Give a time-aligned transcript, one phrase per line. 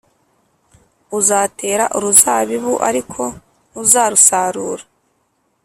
[1.17, 3.21] uzatera uruzabibu ariko
[3.69, 4.83] ntuzarusarura